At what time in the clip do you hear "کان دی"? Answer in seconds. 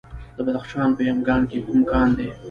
1.91-2.29